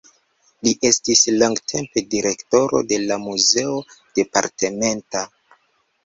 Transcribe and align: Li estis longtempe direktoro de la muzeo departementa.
Li 0.67 0.71
estis 0.87 1.19
longtempe 1.41 2.01
direktoro 2.13 2.81
de 2.91 2.99
la 3.11 3.17
muzeo 3.25 3.75
departementa. 4.21 5.23